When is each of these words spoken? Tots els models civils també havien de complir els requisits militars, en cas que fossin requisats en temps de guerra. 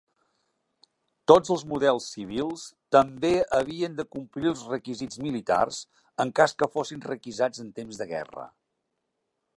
Tots 1.31 1.51
els 1.55 1.65
models 1.73 2.07
civils 2.13 2.63
també 2.97 3.31
havien 3.59 3.99
de 4.01 4.07
complir 4.17 4.51
els 4.53 4.65
requisits 4.73 5.21
militars, 5.27 5.83
en 6.27 6.35
cas 6.41 6.59
que 6.63 6.73
fossin 6.79 7.07
requisats 7.13 7.65
en 7.67 7.71
temps 7.81 8.01
de 8.03 8.13
guerra. 8.15 8.49